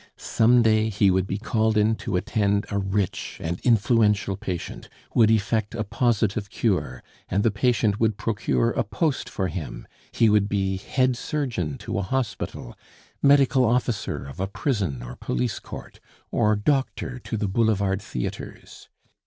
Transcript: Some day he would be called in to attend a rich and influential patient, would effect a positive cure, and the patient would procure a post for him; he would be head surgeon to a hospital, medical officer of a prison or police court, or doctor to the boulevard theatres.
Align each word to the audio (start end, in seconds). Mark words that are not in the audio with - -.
Some 0.17 0.63
day 0.63 0.89
he 0.89 1.11
would 1.11 1.27
be 1.27 1.37
called 1.37 1.77
in 1.77 1.93
to 1.97 2.15
attend 2.17 2.65
a 2.71 2.79
rich 2.79 3.37
and 3.39 3.59
influential 3.59 4.35
patient, 4.35 4.89
would 5.13 5.29
effect 5.29 5.75
a 5.75 5.83
positive 5.83 6.49
cure, 6.49 7.03
and 7.29 7.43
the 7.43 7.51
patient 7.51 7.99
would 7.99 8.17
procure 8.17 8.71
a 8.71 8.83
post 8.83 9.29
for 9.29 9.47
him; 9.47 9.87
he 10.11 10.27
would 10.27 10.49
be 10.49 10.77
head 10.77 11.15
surgeon 11.15 11.77
to 11.77 11.99
a 11.99 12.01
hospital, 12.01 12.75
medical 13.21 13.63
officer 13.63 14.25
of 14.25 14.39
a 14.39 14.47
prison 14.47 15.03
or 15.03 15.17
police 15.17 15.59
court, 15.59 15.99
or 16.31 16.55
doctor 16.55 17.19
to 17.19 17.37
the 17.37 17.47
boulevard 17.47 18.01
theatres. 18.01 18.89